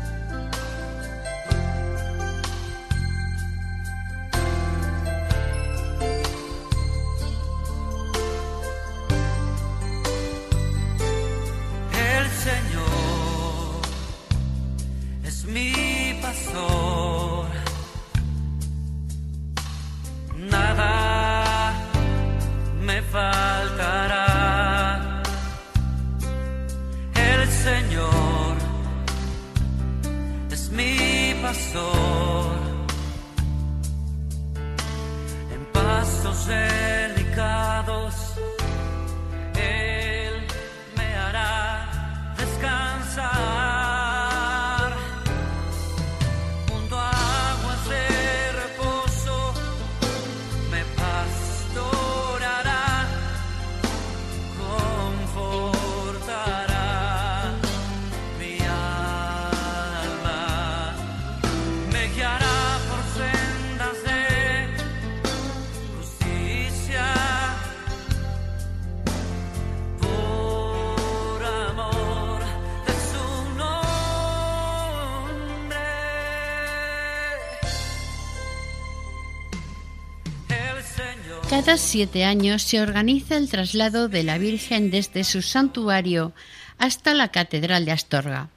[81.67, 86.31] Cada siete años se organiza el traslado de la Virgen desde su santuario
[86.77, 88.47] hasta la Catedral de Astorga.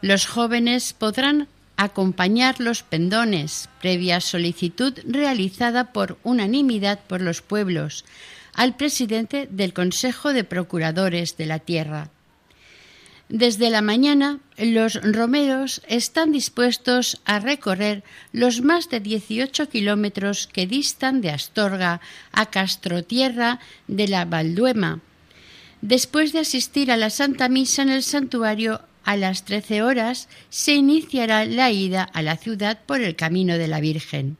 [0.00, 8.04] Los jóvenes podrán acompañar los pendones, previa solicitud realizada por unanimidad por los pueblos,
[8.54, 12.10] al presidente del Consejo de Procuradores de la Tierra.
[13.30, 18.02] Desde la mañana, los romeros están dispuestos a recorrer
[18.32, 22.00] los más de 18 kilómetros que distan de Astorga
[22.32, 24.98] a Castrotierra de la Valduema.
[25.80, 30.74] Después de asistir a la Santa Misa en el santuario, a las 13 horas se
[30.74, 34.38] iniciará la ida a la ciudad por el Camino de la Virgen.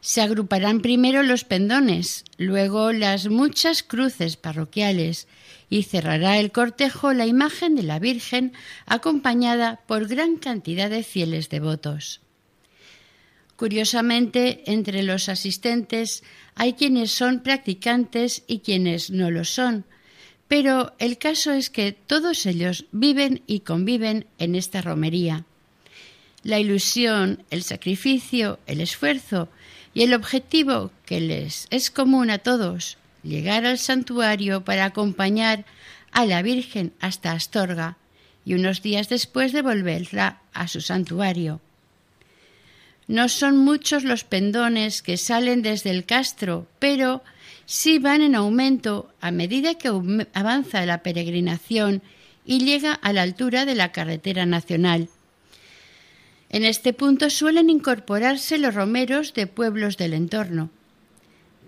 [0.00, 5.28] Se agruparán primero los pendones, luego las muchas cruces parroquiales
[5.68, 8.52] y cerrará el cortejo la imagen de la Virgen
[8.86, 12.20] acompañada por gran cantidad de fieles devotos.
[13.56, 16.22] Curiosamente, entre los asistentes
[16.54, 19.84] hay quienes son practicantes y quienes no lo son,
[20.46, 25.44] pero el caso es que todos ellos viven y conviven en esta romería.
[26.42, 29.48] La ilusión, el sacrificio, el esfuerzo
[29.94, 35.64] y el objetivo que les es común a todos, llegar al santuario para acompañar
[36.12, 37.96] a la Virgen hasta Astorga
[38.44, 41.60] y unos días después devolverla a su santuario.
[43.08, 47.22] No son muchos los pendones que salen desde el castro, pero
[47.66, 49.88] sí van en aumento a medida que
[50.32, 52.02] avanza la peregrinación
[52.44, 55.08] y llega a la altura de la carretera nacional.
[56.48, 60.70] En este punto suelen incorporarse los romeros de pueblos del entorno.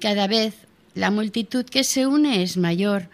[0.01, 3.09] Cada vez la multitud que se une es mayor.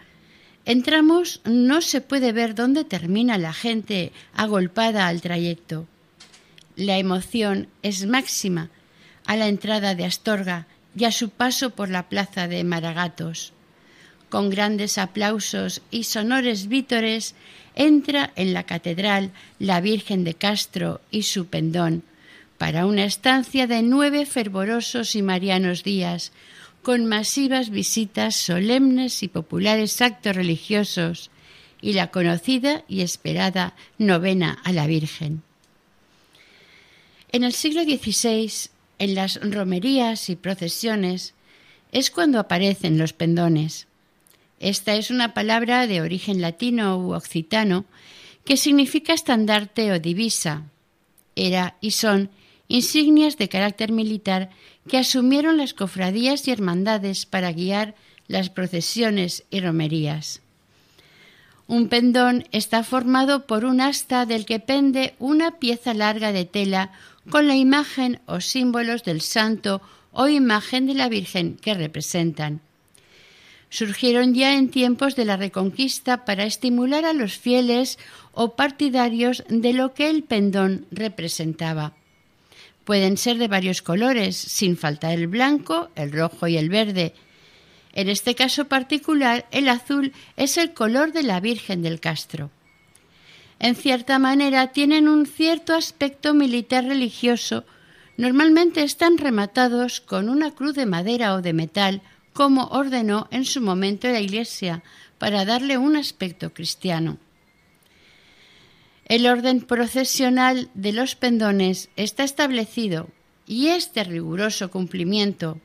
[0.65, 5.87] En tramos no se puede ver dónde termina la gente agolpada al trayecto.
[6.77, 8.71] La emoción es máxima
[9.27, 10.67] a la entrada de Astorga
[10.97, 13.53] y a su paso por la plaza de Maragatos.
[14.29, 17.35] Con grandes aplausos y sonores vítores
[17.75, 22.03] entra en la catedral la Virgen de Castro y su pendón
[22.59, 26.33] para una estancia de nueve fervorosos y marianos días,
[26.85, 31.31] con masivas visitas solemnes y populares actos religiosos
[31.81, 35.43] y la conocida y esperada novena a la Virgen.
[37.33, 41.35] En el siglo XVI, en las romerías y procesiones,
[41.91, 43.87] es cuando aparecen los pendones.
[44.61, 47.87] Esta es una palabra de origen latino u occitano
[48.45, 50.65] que significa estandarte o divisa.
[51.35, 52.31] Era y son
[52.75, 54.51] insignias de carácter militar
[54.89, 57.95] que asumieron las cofradías y hermandades para guiar
[58.27, 60.41] las procesiones y romerías.
[61.69, 66.91] Un pendón está formado por un asta del que pende una pieza larga de tela
[67.31, 72.61] con la imagen o símbolos del santo o imagen de la Virgen que representan.
[73.71, 77.99] Surgieron ya en tiempos de la Reconquista para estimular a los fieles
[78.33, 81.95] o partidarios de lo que el pendón representaba.
[82.85, 87.15] Pueden ser de varios colores, sin faltar el blanco, el rojo y el verde.
[87.93, 92.51] En este caso particular, el azul es el color de la Virgen del Castro.
[93.59, 97.65] En cierta manera tienen un cierto aspecto militar religioso.
[98.17, 103.61] Normalmente están rematados con una cruz de madera o de metal, como ordenó en su
[103.63, 104.83] momento la Iglesia,
[105.19, 107.17] para darle un aspecto cristiano.
[109.07, 113.09] El orden procesional de los pendones está establecido
[113.47, 115.61] y es de riguroso cumplimiento.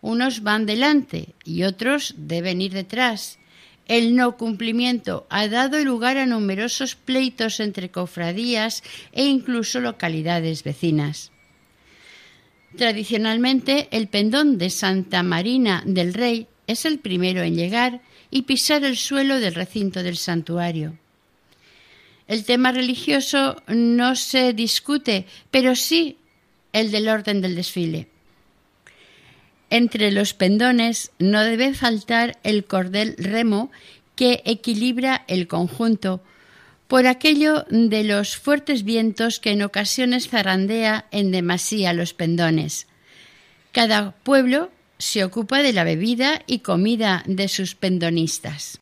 [0.00, 3.38] Unos van delante y otros deben ir detrás.
[3.86, 8.82] El no cumplimiento ha dado lugar a numerosos pleitos entre cofradías
[9.12, 11.32] e incluso localidades vecinas.
[12.76, 18.00] Tradicionalmente, el pendón de Santa Marina del Rey es el primero en llegar
[18.30, 20.98] y pisar el suelo del recinto del santuario.
[22.28, 26.18] El tema religioso no se discute, pero sí
[26.72, 28.08] el del orden del desfile.
[29.70, 33.70] Entre los pendones no debe faltar el cordel remo
[34.14, 36.22] que equilibra el conjunto,
[36.88, 42.86] por aquello de los fuertes vientos que en ocasiones zarandea en demasía los pendones.
[43.72, 48.78] Cada pueblo se ocupa de la bebida y comida de sus pendonistas.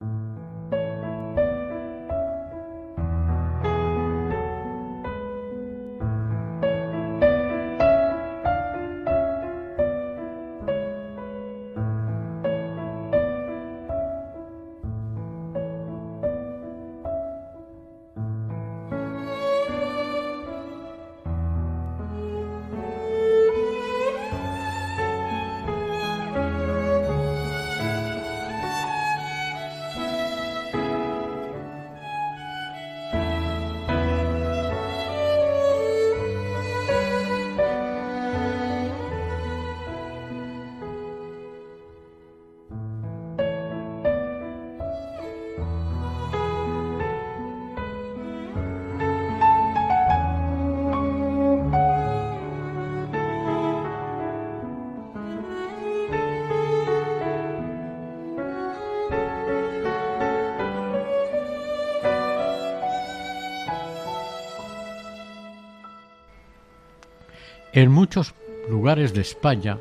[67.76, 68.36] En muchos
[68.70, 69.80] lugares de España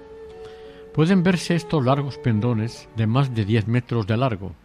[0.96, 4.56] pueden verse estos largos pendones de más de 10 metros de largo,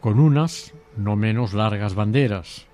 [0.00, 2.66] con unas no menos largas banderas.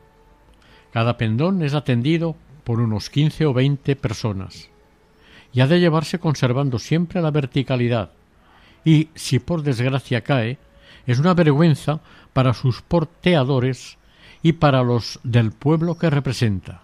[0.92, 4.68] Cada pendón es atendido por unos 15 o 20 personas
[5.54, 8.10] y ha de llevarse conservando siempre la verticalidad
[8.84, 10.58] y, si por desgracia cae,
[11.06, 12.00] es una vergüenza
[12.34, 13.96] para sus porteadores
[14.42, 16.82] y para los del pueblo que representa.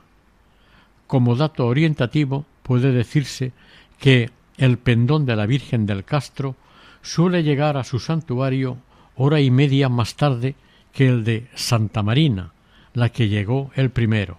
[1.06, 3.52] Como dato orientativo, puede decirse
[3.98, 6.54] que el pendón de la Virgen del Castro
[7.02, 8.78] suele llegar a su santuario
[9.16, 10.54] hora y media más tarde
[10.92, 12.52] que el de Santa Marina,
[12.94, 14.38] la que llegó el primero.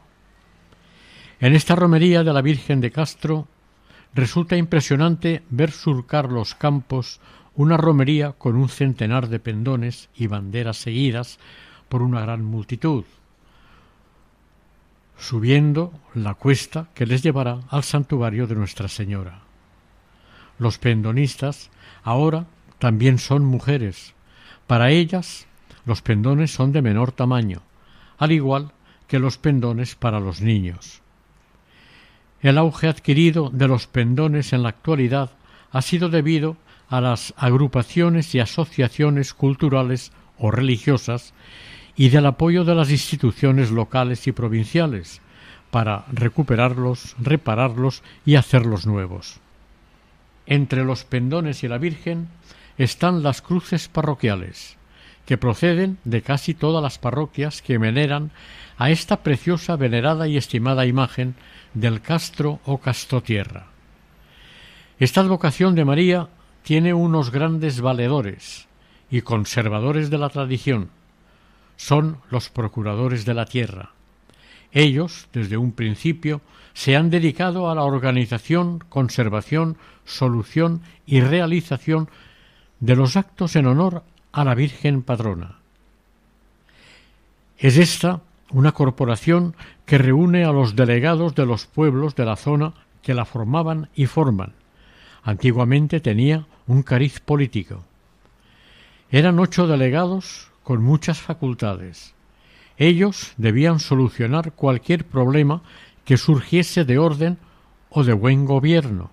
[1.41, 3.49] En esta romería de la Virgen de Castro
[4.13, 7.19] resulta impresionante ver surcar los campos
[7.55, 11.37] una romería con un centenar de pendones y banderas seguidas
[11.89, 13.03] por una gran multitud,
[15.21, 19.41] subiendo la cuesta que les llevará al santuario de Nuestra Señora.
[20.57, 21.69] Los pendonistas
[22.03, 22.47] ahora
[22.79, 24.15] también son mujeres.
[24.65, 25.45] Para ellas
[25.85, 27.61] los pendones son de menor tamaño,
[28.17, 28.71] al igual
[29.07, 31.01] que los pendones para los niños.
[32.41, 35.29] El auge adquirido de los pendones en la actualidad
[35.71, 36.57] ha sido debido
[36.89, 41.35] a las agrupaciones y asociaciones culturales o religiosas
[41.95, 45.21] y del apoyo de las instituciones locales y provinciales
[45.71, 49.39] para recuperarlos, repararlos y hacerlos nuevos.
[50.45, 52.27] Entre los pendones y la Virgen
[52.77, 54.77] están las cruces parroquiales,
[55.25, 58.31] que proceden de casi todas las parroquias que veneran
[58.77, 61.35] a esta preciosa, venerada y estimada imagen
[61.73, 63.67] del castro o castotierra.
[64.99, 66.29] Esta advocación de María
[66.63, 68.67] tiene unos grandes valedores
[69.09, 70.89] y conservadores de la tradición,
[71.81, 73.89] son los procuradores de la tierra.
[74.71, 76.41] Ellos, desde un principio,
[76.75, 82.07] se han dedicado a la organización, conservación, solución y realización
[82.81, 85.57] de los actos en honor a la Virgen Patrona.
[87.57, 88.21] Es esta
[88.51, 89.55] una corporación
[89.87, 94.05] que reúne a los delegados de los pueblos de la zona que la formaban y
[94.05, 94.53] forman.
[95.23, 97.83] Antiguamente tenía un cariz político.
[99.09, 102.13] Eran ocho delegados con muchas facultades.
[102.77, 105.61] Ellos debían solucionar cualquier problema
[106.05, 107.37] que surgiese de orden
[107.89, 109.11] o de buen gobierno.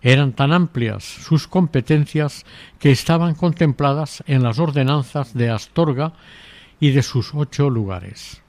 [0.00, 2.44] Eran tan amplias sus competencias
[2.78, 6.12] que estaban contempladas en las ordenanzas de Astorga
[6.80, 8.42] y de sus ocho lugares.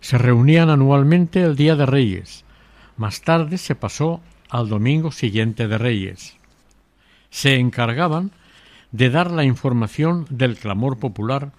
[0.00, 2.44] Se reunían anualmente el Día de Reyes.
[2.98, 4.20] Más tarde se pasó
[4.50, 6.36] al domingo siguiente de Reyes.
[7.30, 8.30] Se encargaban
[8.94, 11.50] de dar la información del clamor popular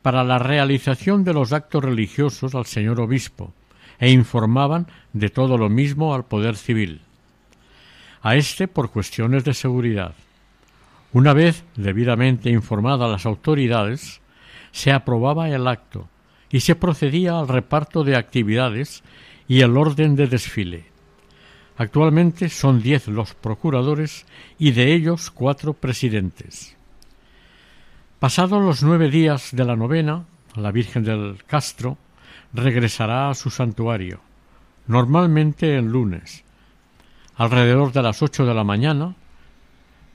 [0.00, 3.52] para la realización de los actos religiosos al señor obispo
[3.98, 7.00] e informaban de todo lo mismo al poder civil.
[8.22, 10.14] A este por cuestiones de seguridad.
[11.12, 14.20] Una vez debidamente informadas las autoridades,
[14.70, 16.08] se aprobaba el acto
[16.48, 19.02] y se procedía al reparto de actividades
[19.48, 20.84] y el orden de desfile.
[21.76, 24.26] Actualmente son diez los procuradores
[24.60, 26.73] y de ellos cuatro presidentes.
[28.24, 31.98] Pasados los nueve días de la novena, la Virgen del Castro
[32.54, 34.18] regresará a su santuario,
[34.86, 36.42] normalmente el lunes.
[37.36, 39.14] Alrededor de las ocho de la mañana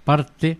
[0.06, 0.58] parte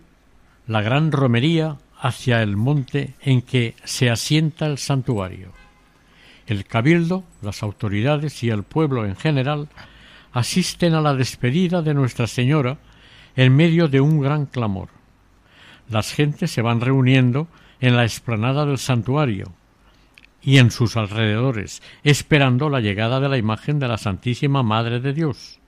[0.68, 5.50] la gran romería hacia el monte en que se asienta el santuario.
[6.46, 9.68] El cabildo, las autoridades y el pueblo en general
[10.32, 12.78] asisten a la despedida de Nuestra Señora
[13.34, 14.99] en medio de un gran clamor.
[15.90, 17.48] Las gentes se van reuniendo
[17.80, 19.52] en la explanada del santuario
[20.40, 25.12] y en sus alrededores, esperando la llegada de la imagen de la Santísima Madre de
[25.12, 25.58] Dios.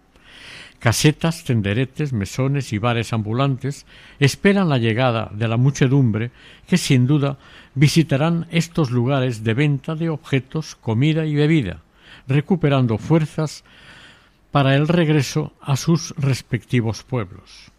[0.79, 3.87] Casetas, tenderetes, mesones y bares ambulantes
[4.19, 6.31] esperan la llegada de la muchedumbre
[6.67, 7.39] que sin duda
[7.75, 11.83] visitarán estos lugares de venta de objetos, comida y bebida,
[12.27, 13.65] recuperando fuerzas
[14.51, 17.73] para el regreso a sus respectivos pueblos.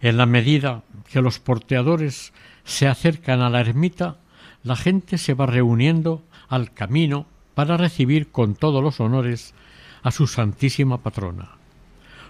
[0.00, 2.32] En la medida que los porteadores
[2.64, 4.16] se acercan a la ermita,
[4.62, 9.54] la gente se va reuniendo al camino para recibir con todos los honores
[10.02, 11.50] a su santísima patrona.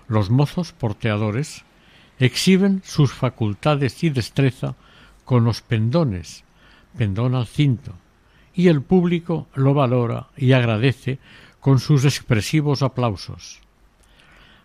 [0.08, 1.64] Los mozos porteadores
[2.18, 4.74] exhiben sus facultades y destreza
[5.24, 6.44] con los pendones,
[6.98, 7.94] pendón al cinto,
[8.52, 11.18] y el público lo valora y agradece
[11.60, 13.60] con sus expresivos aplausos.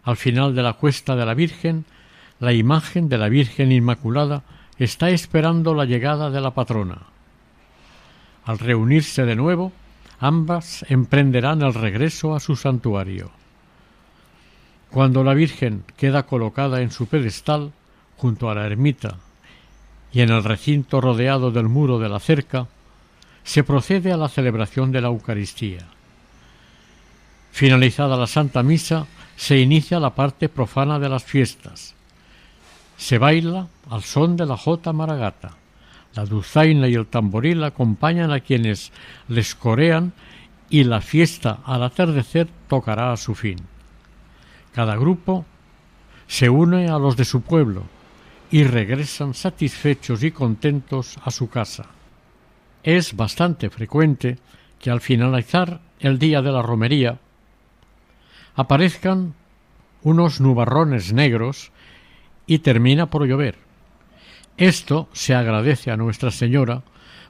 [0.04, 1.86] Al final de la cuesta de la Virgen,
[2.40, 4.44] la imagen de la Virgen Inmaculada
[4.78, 7.04] está esperando la llegada de la patrona.
[8.46, 9.72] Al reunirse de nuevo,
[10.20, 13.32] ambas emprenderán el regreso a su santuario.
[14.92, 17.72] Cuando la Virgen queda colocada en su pedestal,
[18.18, 19.18] junto a la ermita,
[20.12, 22.68] y en el recinto rodeado del muro de la cerca,
[23.44, 25.86] se procede a la celebración de la Eucaristía.
[27.52, 31.96] Finalizada la Santa Misa, se inicia la parte profana de las fiestas.
[32.98, 35.58] Se baila al son de la jota maragata.
[36.16, 38.92] La dulzaina y el tamboril acompañan a quienes
[39.28, 40.14] les corean
[40.70, 43.60] y la fiesta al atardecer tocará a su fin.
[44.74, 45.46] Cada grupo
[46.28, 47.84] se une a los de su pueblo
[48.50, 51.88] y regresan satisfechos y contentos a su casa.
[52.84, 54.38] Es bastante frecuente
[54.80, 57.20] que al finalizar el día de la romería
[58.56, 59.34] aparezcan
[60.04, 61.72] unos nubarrones negros
[62.48, 63.58] y termina por llover.
[64.58, 66.84] Esto se agradece a Nuestra Señora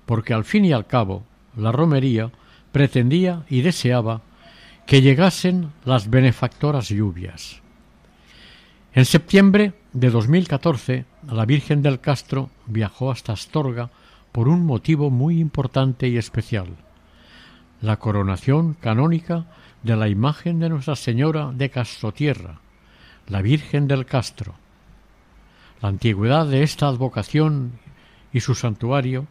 [0.06, 1.24] porque al fin y al cabo
[1.58, 2.32] la romería
[2.72, 4.22] pretendía y deseaba
[4.86, 7.62] que llegasen las benefactoras lluvias.
[8.94, 13.90] En septiembre de 2014, la Virgen del Castro viajó hasta Astorga
[14.32, 16.68] por un motivo muy importante y especial,
[17.82, 19.46] la coronación canónica
[19.84, 22.60] de la imagen de Nuestra Señora de Castrotierra,
[23.28, 24.56] la Virgen del Castro.
[25.82, 27.80] La antigüedad de esta advocación
[28.32, 29.28] y su santuario,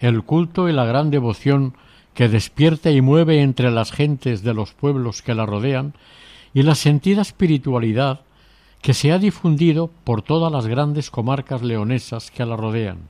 [0.00, 1.74] el culto y la gran devoción
[2.14, 5.94] que despierta y mueve entre las gentes de los pueblos que la rodean,
[6.54, 8.20] y la sentida espiritualidad
[8.82, 13.08] que se ha difundido por todas las grandes comarcas leonesas que la rodean.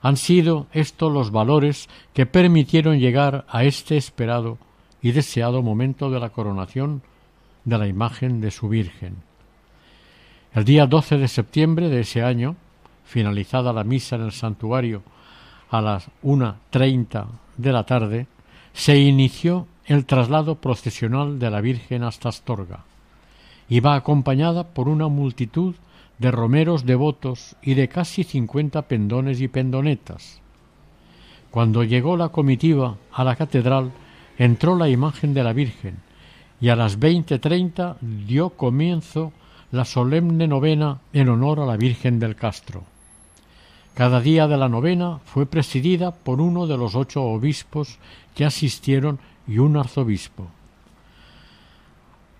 [0.00, 4.56] Han sido estos los valores que permitieron llegar a este esperado
[5.02, 7.02] y deseado momento de la coronación
[7.64, 9.27] de la imagen de su Virgen.
[10.58, 12.56] El día 12 de septiembre de ese año,
[13.04, 15.04] finalizada la misa en el santuario
[15.70, 18.26] a las una treinta de la tarde,
[18.72, 22.80] se inició el traslado procesional de la Virgen hasta Astorga.
[23.68, 25.76] Iba acompañada por una multitud
[26.18, 30.40] de romeros devotos y de casi cincuenta pendones y pendonetas.
[31.52, 33.92] Cuando llegó la comitiva a la catedral,
[34.38, 35.98] entró la imagen de la Virgen
[36.60, 39.32] y a las veinte treinta dio comienzo
[39.70, 42.84] la solemne novena en honor a la Virgen del Castro.
[43.94, 47.98] Cada día de la novena fue presidida por uno de los ocho obispos
[48.34, 50.46] que asistieron y un arzobispo.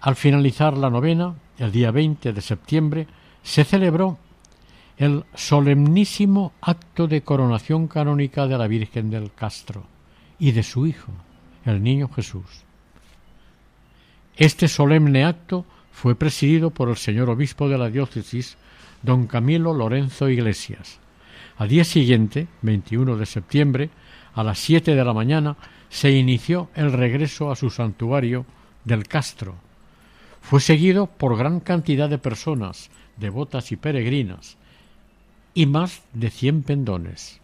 [0.01, 3.07] Al finalizar la novena, el día 20 de septiembre,
[3.43, 4.19] se celebró
[4.97, 9.85] el solemnísimo acto de coronación canónica de la Virgen del Castro
[10.39, 11.13] y de su Hijo,
[11.65, 12.65] el Niño Jesús.
[14.37, 15.65] Este solemne acto
[16.01, 18.57] fue presidido por el señor obispo de la diócesis,
[19.03, 21.01] don Camilo Lorenzo Iglesias,
[21.57, 23.91] Al día siguiente, 21 de septiembre,
[24.33, 25.57] a las 7 de la mañana,
[25.89, 28.47] se inició el regreso a su santuario
[28.85, 29.57] del Castro.
[30.41, 34.57] Fue seguido por gran cantidad de personas, devotas y peregrinas,
[35.53, 37.41] y más de cien pendones.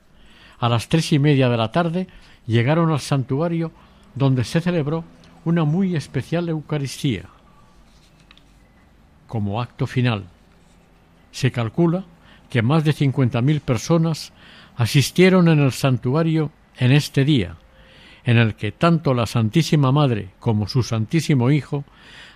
[0.61, 2.07] A las tres y media de la tarde
[2.47, 3.73] llegaron al santuario
[4.15, 5.03] donde se celebró
[5.45, 7.34] una muy especial Eucaristía.
[9.27, 10.25] Como acto final,
[11.33, 12.05] se calcula
[12.51, 14.33] que más de cincuenta mil personas
[14.77, 17.57] asistieron en el santuario en este día,
[18.25, 21.85] en el que tanto la Santísima Madre como su Santísimo Hijo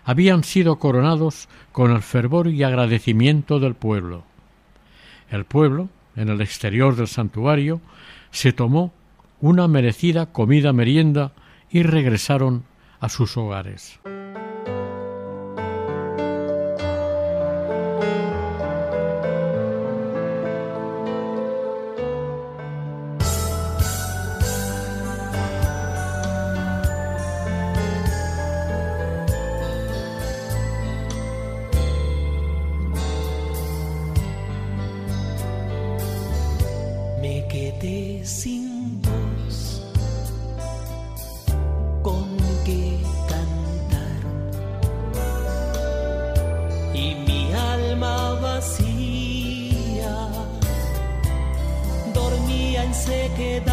[0.05, 4.25] habían sido coronados con el fervor y agradecimiento del pueblo.
[5.31, 7.81] El pueblo, en el exterior del santuario,
[8.31, 8.93] se tomó
[9.41, 11.33] una merecida comida merienda
[11.71, 12.65] y regresaron
[13.01, 14.01] a sus hogares.
[53.41, 53.68] En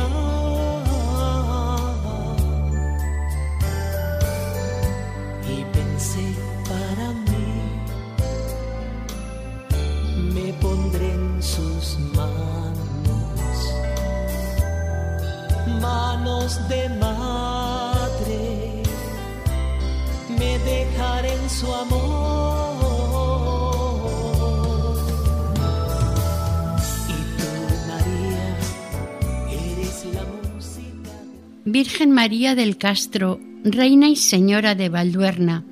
[31.76, 35.66] Virgen María del Castro, Reina y Señora de Valduerna,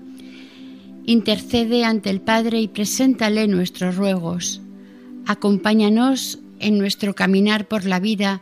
[1.05, 4.59] intercede ante el Padre y preséntale nuestros ruegos.
[5.25, 8.41] Acompáñanos en nuestro caminar por la vida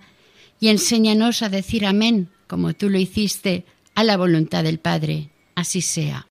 [0.59, 5.29] y enséñanos a decir amén, como tú lo hiciste, a la voluntad del Padre.
[5.53, 6.25] Así sea.